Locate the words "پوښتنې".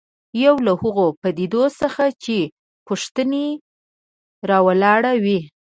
2.87-3.47